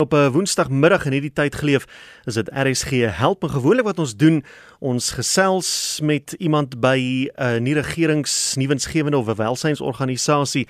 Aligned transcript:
Op 0.00 0.12
'n 0.12 0.30
Woensdagmiddag 0.32 1.04
in 1.04 1.12
hierdie 1.12 1.32
tyd 1.32 1.54
geleef, 1.54 1.84
is 2.24 2.34
dit 2.34 2.48
RSG 2.48 2.90
help 3.12 3.42
en 3.42 3.50
gewoonlik 3.50 3.84
wat 3.84 3.98
ons 3.98 4.16
doen, 4.16 4.44
ons 4.78 5.10
gesels 5.12 6.00
met 6.02 6.32
iemand 6.38 6.80
by 6.80 7.28
'n 7.28 7.42
uh, 7.42 7.58
nie 7.60 7.74
regerings 7.74 8.54
nuwensgewende 8.56 9.16
of 9.16 9.28
'n 9.28 9.34
welsynsorganisasie. 9.34 10.68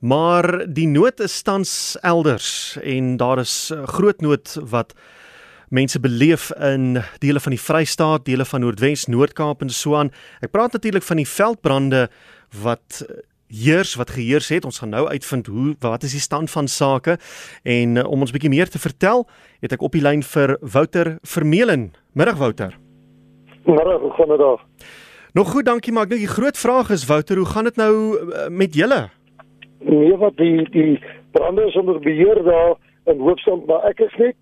Maar 0.00 0.72
die 0.72 0.86
nood 0.86 1.20
is 1.20 1.42
tans 1.42 1.96
elders 2.00 2.78
en 2.82 3.16
daar 3.16 3.38
is 3.38 3.72
'n 3.74 3.86
groot 3.86 4.20
nood 4.20 4.58
wat 4.62 4.94
mense 5.68 6.00
beleef 6.00 6.52
in 6.52 7.02
dele 7.18 7.40
van 7.40 7.50
die 7.50 7.60
Vrystaat, 7.60 8.24
dele 8.24 8.44
van 8.44 8.60
Noordwes, 8.60 9.06
Noord-Kaap 9.06 9.60
en 9.60 9.70
so 9.70 9.96
aan. 9.96 10.12
Ek 10.40 10.50
praat 10.50 10.72
natuurlik 10.72 11.02
van 11.02 11.16
die 11.16 11.28
veldbrande 11.28 12.10
wat 12.62 13.06
heers 13.48 13.94
wat 13.96 14.10
geheers 14.10 14.48
het. 14.48 14.64
Ons 14.64 14.78
gaan 14.78 14.92
nou 14.92 15.06
uitvind 15.08 15.46
hoe 15.46 15.74
wat 15.80 16.02
is 16.02 16.12
die 16.12 16.20
stand 16.20 16.50
van 16.50 16.68
sake 16.68 17.16
en 17.64 17.96
uh, 17.96 18.04
om 18.06 18.20
ons 18.20 18.32
bietjie 18.32 18.52
meer 18.52 18.68
te 18.68 18.78
vertel, 18.78 19.26
het 19.60 19.72
ek 19.72 19.82
op 19.82 19.96
die 19.96 20.04
lyn 20.04 20.22
vir 20.22 20.56
Wouter 20.60 21.16
Vermeulen. 21.22 21.90
Middag 22.12 22.38
Wouter. 22.40 22.76
Middag, 23.64 24.00
hoe 24.00 24.12
gaan 24.16 24.28
dit 24.28 24.38
daar? 24.38 24.64
Nog 25.32 25.52
goed, 25.52 25.64
dankie, 25.64 25.92
maar 25.92 26.08
ek 26.08 26.14
dink 26.14 26.24
die 26.24 26.34
groot 26.36 26.58
vraag 26.58 26.92
is 26.94 27.06
Wouter, 27.08 27.36
hoe 27.36 27.48
gaan 27.48 27.68
dit 27.68 27.80
nou 27.80 27.94
uh, 28.16 28.48
met 28.48 28.74
julle? 28.74 29.08
Nee, 29.84 30.16
wat 30.18 30.36
die 30.36 30.68
die 30.74 30.98
brande 31.32 31.66
is 31.68 31.76
onder 31.76 32.00
beheer 32.02 32.42
daar 32.44 32.76
in 33.08 33.20
Hoofstand, 33.20 33.66
maar 33.66 33.84
ek 33.88 34.00
is 34.04 34.14
net 34.18 34.36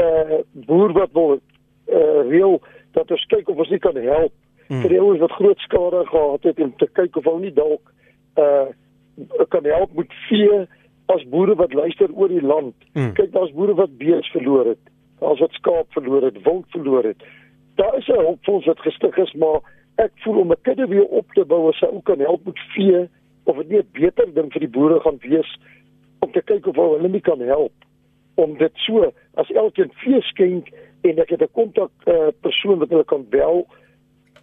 'n 0.00 0.02
uh, 0.02 0.42
boer 0.66 0.92
wat 0.92 1.10
wil 1.12 1.36
uh, 1.36 2.22
reël 2.30 2.60
dat 2.96 3.10
ons 3.10 3.26
kyk 3.26 3.48
of 3.48 3.56
ons 3.56 3.68
nie 3.68 3.78
kan 3.78 3.96
help 3.96 4.32
hmm. 4.66 4.80
vir 4.80 4.88
die 4.88 5.00
ouens 5.00 5.20
wat 5.20 5.36
groot 5.38 5.58
skade 5.58 6.06
gehad 6.06 6.42
het 6.42 6.58
en 6.58 6.72
te 6.76 6.88
kyk 6.92 7.16
of 7.16 7.24
hulle 7.24 7.40
nie 7.40 7.54
dalk 7.54 7.82
uh 7.82 7.98
kan 9.48 9.64
help 9.64 9.92
met 9.94 10.12
vee 10.28 10.66
as 11.06 11.28
boere 11.28 11.54
wat 11.54 11.72
luister 11.72 12.08
oor 12.12 12.28
die 12.28 12.42
land. 12.42 12.74
Mm. 12.92 13.12
Kyk, 13.12 13.32
daar's 13.32 13.52
boere 13.52 13.74
wat 13.74 13.98
bees 13.98 14.30
verloor 14.30 14.66
het. 14.66 14.82
Daar's 15.18 15.40
wat 15.40 15.52
skaap 15.52 15.92
verloor 15.92 16.22
het, 16.22 16.42
wild 16.42 16.66
verloor 16.68 17.04
het. 17.04 17.22
Daar 17.74 17.96
is 17.96 18.08
'n 18.08 18.22
hulpfonds 18.24 18.66
wat 18.66 18.80
gestig 18.80 19.16
is, 19.16 19.32
maar 19.32 19.60
ek 19.96 20.12
voel 20.24 20.40
om 20.40 20.52
'n 20.52 20.62
kudde 20.62 20.86
weer 20.86 21.04
op 21.04 21.32
te 21.32 21.44
bou 21.44 21.68
as 21.68 21.80
hy 21.80 21.86
ook 21.86 22.04
kan 22.04 22.18
help 22.18 22.44
met 22.44 22.58
vee 22.74 23.08
of 23.44 23.56
dit 23.56 23.68
nie 23.68 23.78
'n 23.78 23.88
beter 23.92 24.34
ding 24.34 24.52
vir 24.52 24.60
die 24.60 24.74
boere 24.76 25.00
gaan 25.00 25.18
wees 25.20 25.58
om 26.18 26.32
te 26.32 26.42
kyk 26.42 26.66
of 26.66 26.76
hulle 26.76 27.08
nie 27.08 27.20
kan 27.20 27.40
help 27.40 27.72
om 28.34 28.56
dit 28.58 28.72
so 28.74 29.12
as 29.34 29.50
elkeen 29.50 29.92
vee 29.92 30.20
skenk 30.20 30.68
en 31.02 31.18
ek 31.18 31.30
het 31.30 31.42
'n 31.42 31.52
kontak 31.52 31.90
uh, 32.06 32.28
persoon 32.40 32.78
wat 32.78 32.88
hulle 32.88 33.04
kan 33.04 33.26
bel 33.28 33.66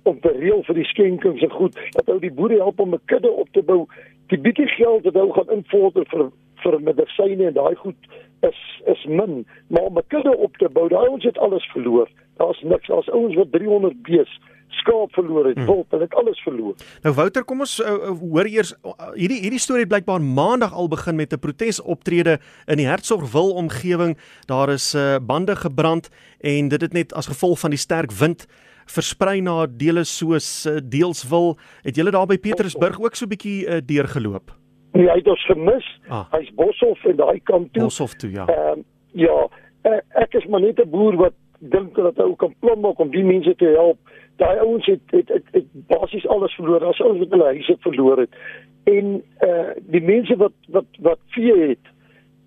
om 0.07 0.19
te 0.19 0.31
reël 0.31 0.63
vir 0.63 0.75
die 0.79 0.87
skenkings 0.91 1.41
en 1.45 1.51
goed 1.51 1.79
dat 1.95 2.09
ou 2.09 2.19
die 2.23 2.33
boere 2.33 2.59
help 2.61 2.79
om 2.79 2.93
'n 2.93 3.05
kudde 3.05 3.31
op 3.31 3.49
te 3.51 3.63
bou. 3.63 3.85
Die 4.27 4.39
bietjie 4.39 4.67
geld 4.67 5.03
wat 5.03 5.13
hulle 5.13 5.33
gaan 5.33 5.55
invorder 5.59 6.05
vir 6.13 6.31
vir 6.63 6.81
medisyne 6.81 7.45
en 7.47 7.53
daai 7.53 7.75
goed 7.75 7.95
is 8.41 8.59
is 8.85 9.05
min, 9.05 9.45
maar 9.67 9.83
om 9.89 9.97
'n 9.97 10.07
kudde 10.07 10.37
op 10.37 10.57
te 10.57 10.69
bou, 10.69 10.87
daai 10.89 11.07
ons 11.07 11.23
het 11.23 11.37
alles 11.37 11.65
verloor. 11.71 12.09
Daar's 12.37 12.61
niks. 12.61 12.87
Daar's 12.87 13.09
ouens 13.09 13.35
wat 13.35 13.51
300 13.51 14.01
bees 14.01 14.39
skaap 14.69 15.13
verloor 15.13 15.45
het, 15.45 15.59
wil, 15.65 15.85
hulle 15.89 16.03
het 16.03 16.13
alles 16.15 16.39
verloor. 16.43 16.75
Nou 17.03 17.13
Wouter, 17.15 17.43
kom 17.43 17.59
ons 17.59 17.79
uh, 17.79 18.11
hoor 18.19 18.45
eers 18.45 18.73
uh, 18.83 19.11
hierdie 19.15 19.41
hierdie 19.41 19.59
storie 19.59 19.85
het 19.85 19.91
blykbaar 19.91 20.21
maandag 20.21 20.73
al 20.73 20.87
begin 20.87 21.15
met 21.15 21.33
'n 21.33 21.39
protesoptrede 21.39 22.39
in 22.67 22.77
die 22.77 22.87
Hertsgwil 22.87 23.53
omgewing. 23.53 24.17
Daar 24.45 24.69
is 24.69 24.95
uh, 24.95 25.15
bande 25.21 25.55
gebrand 25.55 26.09
en 26.39 26.67
dit 26.67 26.81
het 26.81 26.93
net 26.93 27.13
as 27.13 27.27
gevolg 27.27 27.59
van 27.59 27.69
die 27.69 27.79
sterk 27.79 28.11
wind 28.11 28.47
versprei 28.85 29.41
na 29.41 29.65
dele 29.67 30.03
soos 30.03 30.65
uh, 30.65 30.77
Deelswil. 30.83 31.57
Het 31.83 31.95
julle 31.95 32.11
daar 32.11 32.27
by 32.27 32.37
Petersburg 32.37 32.99
ook 32.99 33.15
so 33.15 33.25
'n 33.25 33.29
bietjie 33.29 33.67
uh, 33.67 33.81
deurgeloop? 33.85 34.51
Nee, 34.91 35.09
hy 35.09 35.17
het 35.19 35.27
ons 35.27 35.45
gemis. 35.45 35.87
Ah. 36.07 36.25
Hy's 36.31 36.53
Boshoff 36.55 37.03
en 37.05 37.15
daai 37.15 37.39
kant 37.43 37.73
toe. 37.73 37.83
Boshoff 37.83 38.15
toe, 38.15 38.31
ja. 38.31 38.45
Ehm 38.47 38.79
uh, 38.79 38.83
ja, 39.11 39.49
uh, 39.83 39.99
ek 40.21 40.33
is 40.33 40.45
maar 40.45 40.61
net 40.61 40.79
'n 40.79 40.89
boer 40.89 41.15
wat 41.15 41.33
dink 41.59 41.95
dat 41.95 42.17
hy 42.17 42.23
ook 42.23 42.39
kan 42.39 42.53
plan 42.59 42.79
maak 42.79 42.99
om 42.99 43.11
die 43.11 43.23
mense 43.23 43.55
te 43.55 43.65
help. 43.65 43.97
Daai 44.37 44.57
ouens 44.59 44.85
het 44.85 45.01
het, 45.15 45.29
het, 45.33 45.43
het 45.51 45.65
basies 45.87 46.27
alles 46.27 46.53
verloor. 46.53 46.79
Daar's 46.79 47.01
ouens 47.01 47.19
wat 47.19 47.29
hulle 47.29 47.43
huise 47.53 47.75
verloor 47.79 48.17
het. 48.17 48.35
En 48.83 49.23
uh, 49.47 49.69
die 49.93 50.01
mense 50.01 50.35
wat 50.37 50.53
wat 50.67 50.99
wat 50.99 51.19
vee 51.35 51.57
het 51.67 51.93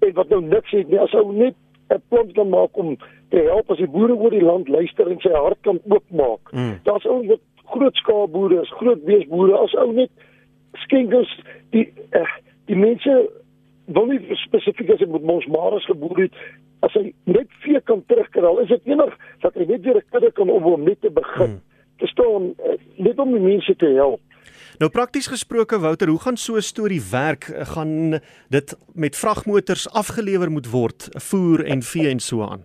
en 0.00 0.12
wat 0.14 0.28
nou 0.28 0.42
niks 0.42 0.70
het 0.70 0.88
nie, 0.88 1.00
as 1.00 1.14
ou 1.14 1.32
net 1.32 1.54
'n 1.90 2.02
plan 2.08 2.32
kan 2.32 2.48
maak 2.48 2.76
om 2.76 2.96
te 3.28 3.36
help 3.36 3.70
as 3.70 3.78
die 3.82 3.90
boere 3.90 4.14
oor 4.14 4.30
die 4.30 4.44
land 4.44 4.68
luister 4.68 5.10
en 5.10 5.20
sy 5.20 5.32
hart 5.34 5.58
kan 5.60 5.80
oopmaak. 5.88 6.52
Mm. 6.52 6.78
Daar's 6.82 7.06
ouens 7.06 7.26
wat 7.26 7.44
groot 7.64 7.96
skaal 7.96 8.28
boere 8.28 8.60
is, 8.60 8.72
groot 8.78 9.04
beesboere, 9.04 9.58
as 9.58 9.74
ou 9.74 9.92
net 9.92 10.10
skenkers 10.72 11.30
die 11.70 11.92
uh, 12.14 12.26
die 12.70 12.78
mense 12.78 13.30
wil 13.84 14.06
nie 14.06 14.36
spesifiek 14.38 14.90
as 14.90 15.02
dit 15.02 15.10
met 15.10 15.22
ons 15.22 15.46
mares 15.46 15.86
geboer 15.90 16.26
het 16.26 16.36
as 16.86 16.94
hy 16.96 17.10
net 17.28 17.50
vee 17.64 17.80
kan 17.84 18.02
terugkry, 18.08 18.52
is 18.62 18.70
dit 18.70 18.92
enig 18.92 19.16
dat 19.42 19.56
hy 19.58 19.66
net 19.68 19.82
weer 19.84 19.98
'n 20.00 20.10
kudde 20.12 20.30
kan 20.32 20.50
op 20.50 20.64
om 20.64 20.84
net 20.84 21.00
te 21.00 21.10
begin. 21.10 21.50
Mm. 21.50 21.69
Verstaan, 22.00 22.50
uh, 22.56 22.76
net 22.96 23.18
om 23.18 23.32
die 23.36 23.44
mense 23.44 23.76
te 23.76 23.92
help. 23.96 24.20
Nou 24.80 24.88
prakties 24.88 25.26
gesproke 25.28 25.78
Wouter, 25.78 26.08
hoe 26.08 26.20
gaan 26.20 26.36
so 26.36 26.56
'n 26.56 26.62
storie 26.62 27.02
werk? 27.10 27.44
Gaan 27.74 28.20
dit 28.48 28.76
met 28.94 29.16
vragmotors 29.16 29.90
afgelewer 29.92 30.50
moet 30.50 30.70
word, 30.70 31.08
voer 31.12 31.64
en 31.64 31.82
vee 31.82 32.08
en 32.08 32.20
so 32.20 32.42
aan? 32.42 32.64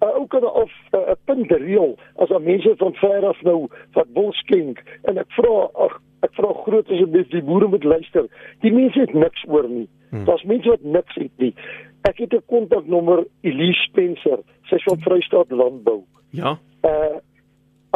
Uh, 0.00 0.16
ook 0.20 0.28
kan 0.28 0.44
of 0.44 0.72
'n 0.92 0.96
uh, 0.96 1.14
punt 1.24 1.50
reël 1.50 1.98
as 2.16 2.28
daar 2.28 2.42
mense 2.42 2.74
van 2.76 2.94
ver 2.94 3.26
af 3.26 3.42
nou 3.42 3.68
wat 3.92 4.06
wil 4.12 4.32
skenk 4.32 4.82
en 5.02 5.18
ek 5.18 5.30
vra 5.32 5.70
ag 5.74 6.00
ek 6.20 6.34
vra 6.34 6.52
groot 6.52 6.90
asseblief 6.90 7.28
die 7.28 7.42
boere 7.42 7.68
moet 7.68 7.84
luister. 7.84 8.28
Die 8.60 8.72
mense 8.72 9.00
het 9.00 9.14
niks 9.14 9.44
oor 9.48 9.68
nie. 9.68 9.88
Hmm. 10.10 10.24
Daar's 10.24 10.42
mense 10.42 10.68
wat 10.68 10.82
niks 10.82 11.14
het 11.14 11.32
nie. 11.36 11.54
Ek 12.02 12.18
het 12.18 12.32
'n 12.32 12.42
kontaknommer 12.46 13.26
Elise 13.40 13.80
Spencer, 13.88 14.38
sy 14.68 14.74
is 14.74 14.82
van 14.82 15.00
Vrystaat 15.00 15.50
Landbou. 15.50 16.02
Ja. 16.30 16.58
Uh 16.82 17.15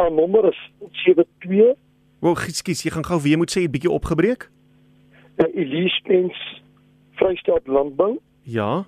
haar 0.01 0.11
nommer 0.11 0.49
is 0.49 0.59
72 1.05 1.77
Wel, 2.21 2.35
ekskuus, 2.37 2.83
jy 2.85 2.91
gaan 2.93 3.05
gou 3.05 3.17
weer 3.21 3.37
moet 3.41 3.49
sê 3.49 3.63
'n 3.65 3.71
bietjie 3.73 3.89
opgebreek. 3.89 4.49
Uh, 5.41 5.47
Elise 5.57 5.95
Spens 5.95 6.37
Vrystaat 7.17 7.65
Landbou. 7.67 8.19
Ja. 8.43 8.85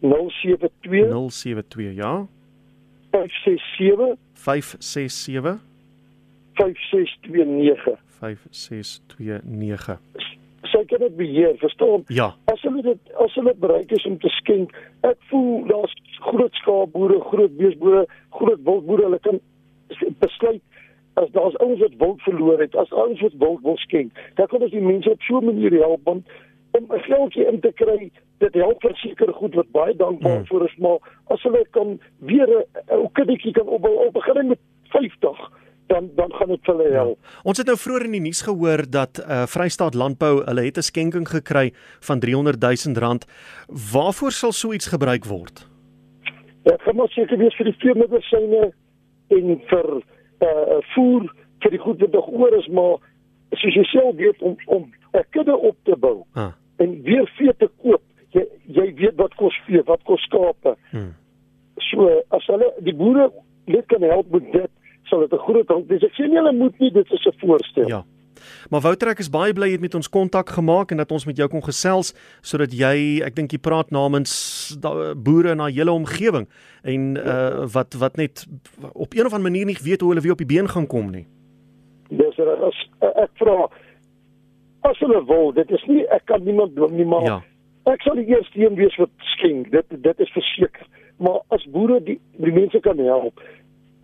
072 0.00 1.12
072 1.12 1.94
ja. 1.94 2.26
567 3.10 4.16
567 4.32 5.60
5629 6.54 7.98
5629 8.20 10.00
Sy 10.64 10.84
kan 10.88 10.98
dit 10.98 11.16
beheer, 11.16 11.54
verstaan? 11.60 12.02
Ja. 12.08 12.34
As 12.44 12.62
hulle 12.62 12.82
dit 12.82 13.12
as 13.20 13.34
hulle 13.34 13.54
bereid 13.60 13.92
is 13.92 14.06
om 14.08 14.18
te 14.18 14.28
skenk, 14.40 14.72
ek 15.00 15.18
voel 15.28 15.66
daar's 15.68 15.92
groot 16.24 16.54
skaapboere, 16.54 17.20
groot 17.20 17.56
beesboere, 17.56 18.06
groot 18.30 18.62
wildboere, 18.64 19.02
hulle 19.02 19.20
kan 19.26 19.40
besluit 20.18 20.62
as 21.14 21.30
daar's 21.30 21.56
ouens 21.62 21.80
wat 21.80 21.94
wild 21.98 22.22
verloor 22.22 22.60
het, 22.60 22.74
as 22.74 22.90
ouens 22.92 23.20
wat 23.20 23.36
wild 23.38 23.62
wil 23.62 23.76
skenk, 23.76 24.12
dan 24.34 24.46
kan 24.46 24.62
ons 24.66 24.74
die 24.74 24.82
mense 24.82 25.10
op 25.10 25.22
so 25.22 25.38
'n 25.38 25.44
manier 25.44 25.72
help 25.80 26.00
want 26.04 26.26
om 26.70 26.84
'n 26.90 27.00
geldjie 27.00 27.46
in 27.46 27.60
te 27.60 27.72
kry, 27.72 28.10
dit 28.38 28.54
help 28.54 28.80
verseker 28.82 29.32
goed 29.32 29.54
wat 29.54 29.70
baie 29.70 29.96
dankbaar 29.96 30.36
hmm. 30.36 30.46
vir 30.46 30.64
is, 30.64 30.76
maar 30.76 30.98
as 31.24 31.42
hulle 31.42 31.66
kan 31.70 32.00
weer 32.18 32.48
'n 32.48 32.64
ou 32.88 33.08
kiddetjie 33.12 33.52
kan 33.52 33.66
opbou, 33.66 33.96
al 33.96 34.10
begin 34.10 34.48
met 34.48 34.58
50 34.82 35.50
dan 35.86 36.10
dan 36.14 36.32
gaan 36.32 36.48
dit 36.48 36.58
vir 36.62 36.74
hulle 36.74 36.88
ja. 36.88 36.94
help. 36.94 37.18
Ja. 37.22 37.40
Ons 37.42 37.58
het 37.58 37.66
nou 37.66 37.76
vroeër 37.78 38.04
in 38.04 38.16
die 38.16 38.20
nuus 38.20 38.42
gehoor 38.42 38.90
dat 38.90 39.18
uh, 39.18 39.42
Vrystaat 39.46 39.94
Landbou, 39.94 40.42
hulle 40.44 40.64
het 40.64 40.76
'n 40.76 40.88
skenking 40.90 41.28
gekry 41.28 41.72
van 42.00 42.18
300 42.18 42.60
000 42.60 42.98
rand. 42.98 43.26
Waarvoor 43.92 44.32
sal 44.32 44.52
so 44.52 44.72
iets 44.72 44.86
gebruik 44.86 45.24
word? 45.24 45.68
Ja, 46.62 46.76
gaan 46.78 47.00
ons 47.00 47.12
seker 47.12 47.38
wees 47.38 47.56
vir 47.56 47.64
die 47.64 47.78
veemedisyne 47.78 48.72
en 49.28 49.60
vir 49.70 49.90
uh 50.44 50.78
voer 50.94 51.28
vir 51.62 51.70
die 51.70 51.82
goed 51.86 52.00
wat 52.00 52.12
nog 52.12 52.28
oor 52.28 52.56
is 52.58 52.68
maar 52.68 52.96
soos 53.50 53.74
jy 53.74 53.84
self 53.92 54.16
weet 54.16 54.42
om 54.42 54.56
om 54.66 54.90
'n 55.12 55.24
kudde 55.30 55.56
op 55.56 55.76
te 55.82 55.96
bou 55.96 56.24
ah. 56.34 56.52
en 56.76 57.02
weer 57.02 57.30
vee 57.38 57.54
te 57.56 57.68
koop 57.82 58.02
jy 58.30 58.46
jy 58.66 58.94
weet 58.94 59.16
wat 59.16 59.34
kos 59.34 59.56
vee 59.66 59.82
wat 59.82 60.02
kos 60.02 60.22
skape 60.22 60.76
hmm. 60.90 61.12
so 61.90 62.08
as 62.28 62.46
hulle 62.46 62.72
die 62.78 62.94
boere 62.94 63.30
net 63.66 63.86
kan 63.86 64.02
help 64.02 64.30
met 64.30 64.52
dit 64.52 64.70
sal 65.04 65.20
dit 65.20 65.32
'n 65.32 65.44
groot 65.46 65.68
hulp 65.68 65.88
wees 65.88 66.02
ek 66.02 66.16
sê 66.18 66.28
nie 66.28 66.40
hulle 66.40 66.52
moet 66.52 66.78
nie 66.78 66.90
dit 66.90 67.12
is 67.12 67.26
'n 67.26 67.38
voorstel 67.40 67.88
ja 67.88 68.04
Maar 68.70 68.80
Wouter 68.80 69.12
ek 69.12 69.22
is 69.24 69.30
baie 69.32 69.52
bly 69.52 69.68
jy 69.70 69.78
het 69.78 69.84
met 69.84 69.94
ons 69.98 70.10
kontak 70.10 70.52
gemaak 70.56 70.92
en 70.92 71.02
dat 71.02 71.12
ons 71.12 71.26
met 71.28 71.36
jou 71.36 71.48
kon 71.52 71.64
gesels 71.64 72.12
sodat 72.42 72.74
jy 72.74 73.20
ek 73.26 73.36
dink 73.36 73.52
jy 73.52 73.60
praat 73.62 73.92
namens 73.94 74.34
boere 75.16 75.54
in 75.54 75.62
daai 75.62 75.72
hele 75.72 75.94
omgewing 75.94 76.48
en 76.82 77.14
uh, 77.20 77.64
wat 77.74 77.96
wat 78.00 78.20
net 78.20 78.44
op 78.92 79.14
een 79.14 79.26
of 79.26 79.32
ander 79.32 79.50
manier 79.50 79.66
nie 79.66 79.78
weet 79.80 80.00
hoe 80.00 80.12
hulle 80.12 80.24
weer 80.24 80.36
op 80.36 80.42
die 80.44 80.50
been 80.50 80.68
gaan 80.68 80.86
kom 80.86 81.10
nie. 81.12 81.26
Dis 82.10 82.38
as 82.38 82.84
ek 83.14 83.32
vra 83.40 83.68
as 84.84 84.98
hulle 85.00 85.24
wil, 85.28 85.52
dit 85.56 85.70
is 85.72 85.84
nie 85.88 86.04
ek 86.12 86.26
kan 86.28 86.44
niemand 86.44 86.76
dwing 86.76 86.96
nie 86.98 87.08
maar 87.08 87.24
ja. 87.24 87.38
ek 87.92 88.04
sal 88.04 88.20
die 88.20 88.28
eerste 88.28 88.60
een 88.60 88.76
wees 88.80 88.96
wat 89.00 89.12
skenk. 89.36 89.72
Dit 89.72 89.92
dit 90.04 90.20
is 90.20 90.32
verseker. 90.36 90.86
Maar 91.22 91.40
as 91.54 91.64
boere 91.72 92.00
die 92.04 92.18
die 92.42 92.52
mense 92.52 92.80
kan 92.84 92.98
help 92.98 93.40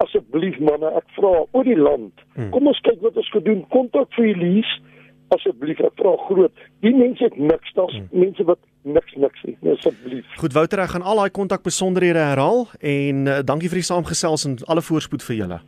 asseblief 0.04 0.58
manne, 0.58 0.90
ek 0.96 1.06
vra 1.16 1.32
oor 1.44 1.66
die 1.66 1.78
land. 1.78 2.14
Hmm. 2.36 2.50
Kom 2.54 2.70
ons 2.70 2.80
kyk 2.86 3.02
wat 3.04 3.16
ons 3.20 3.30
gedoen. 3.34 3.64
Kontak 3.74 4.08
vir 4.16 4.32
Elise 4.34 4.80
asseblief 5.34 5.80
ek 5.84 5.98
vra 6.00 6.14
groot. 6.26 6.62
Die 6.84 6.92
mense 6.94 7.22
het 7.24 7.36
niks, 7.38 7.74
daar's 7.76 7.94
hmm. 7.94 8.08
mense 8.24 8.46
wat 8.48 8.60
niks 8.82 9.14
niks 9.14 9.44
het. 9.44 9.58
Nee, 9.62 9.76
asseblief. 9.76 10.32
Goed 10.40 10.56
Wouter, 10.56 10.82
ek 10.84 10.94
gaan 10.94 11.06
al 11.06 11.22
daai 11.22 11.34
kontak 11.34 11.62
besonderhede 11.66 12.22
herhaal 12.32 12.66
en 12.80 13.28
uh, 13.28 13.38
dankie 13.46 13.70
vir 13.70 13.82
die 13.82 13.86
saamgesels 13.86 14.46
en 14.48 14.58
alle 14.72 14.84
voorspoed 14.84 15.24
vir 15.28 15.38
julle. 15.42 15.60